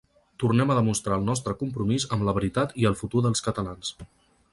Tornem 0.43 0.71
a 0.71 0.77
demostrar 0.77 1.17
el 1.19 1.27
nostre 1.27 1.53
compromís 1.59 2.07
amb 2.17 2.27
la 2.29 2.35
veritat 2.39 2.73
i 2.85 2.87
el 2.91 2.97
futur 3.03 3.23
dels 3.27 3.45
catalans. 3.49 3.93